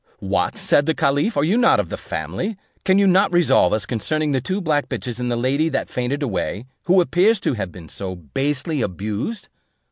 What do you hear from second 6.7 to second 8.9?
who appears to have been so basely